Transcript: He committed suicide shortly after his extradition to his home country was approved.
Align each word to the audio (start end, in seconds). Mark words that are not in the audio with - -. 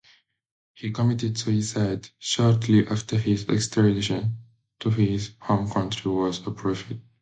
He 0.73 0.89
committed 0.91 1.37
suicide 1.37 2.09
shortly 2.17 2.87
after 2.87 3.19
his 3.19 3.47
extradition 3.47 4.39
to 4.79 4.89
his 4.89 5.35
home 5.41 5.69
country 5.69 6.09
was 6.11 6.39
approved. 6.47 6.99